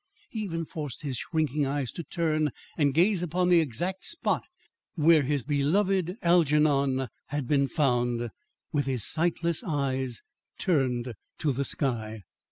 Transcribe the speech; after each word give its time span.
He 0.31 0.39
even 0.39 0.65
forced 0.65 1.03
his 1.03 1.17
shrinking 1.17 1.67
eyes 1.67 1.91
to 1.91 2.03
turn 2.03 2.49
and 2.75 2.91
gaze 2.91 3.21
upon 3.21 3.49
the 3.49 3.59
exact 3.59 4.03
spot 4.03 4.41
where 4.95 5.21
his 5.21 5.43
beloved 5.43 6.17
Algernon 6.23 7.07
had 7.27 7.47
been 7.47 7.67
found, 7.67 8.31
with 8.73 8.87
his 8.87 9.05
sightless 9.05 9.63
eyes 9.63 10.23
turned 10.59 11.13
to 11.37 11.51
the 11.51 11.65
sky. 11.65 12.23